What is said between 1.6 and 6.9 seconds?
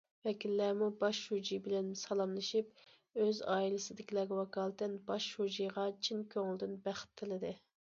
بىلەن سالاملىشىپ، ئۆز ئائىلىسىدىكىلەرگە ۋاكالىتەن باش شۇجىغا چىن كۆڭلىدىن